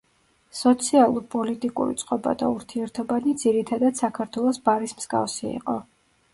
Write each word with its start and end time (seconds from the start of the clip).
სოციალურ-პოლიტიკური 0.59 1.99
წყობა 2.03 2.33
და 2.41 2.49
ურთიერთობანი 2.55 3.37
ძირითადად 3.45 4.03
საქართველოს 4.03 4.63
ბარის 4.69 4.99
მსგავსი 5.03 5.49
იყო. 5.57 5.81